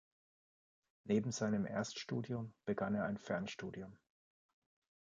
[1.03, 3.99] Neben seinem Erststudium begann er ein Fernstudium.